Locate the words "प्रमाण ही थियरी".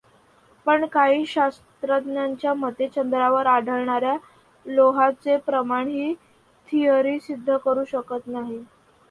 5.37-7.19